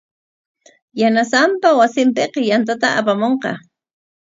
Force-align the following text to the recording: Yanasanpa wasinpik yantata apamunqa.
Yanasanpa 0.99 1.67
wasinpik 1.79 2.33
yantata 2.49 2.87
apamunqa. 2.99 3.51